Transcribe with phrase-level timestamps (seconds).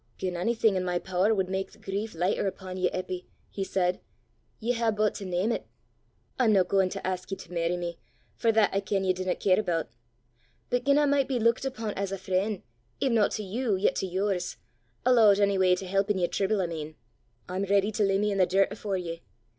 [0.17, 3.99] "Gien onything i' my pooer wud mak the grief lichter upo' ye, Eppy," he said,
[4.59, 5.63] "ye hae but to name 't!
[6.39, 7.99] I'm no gauin' to ask ye to merry me,
[8.35, 9.89] for that I ken ye dinna care aboot;
[10.71, 12.63] but gien I micht be luikit upo' as a freen',
[12.99, 14.57] if no to you, yet to yours
[15.05, 16.95] alloot onyw'y to help i' yer trible, I mean
[17.47, 19.21] I'm ready to lay me i' the dirt afore ye.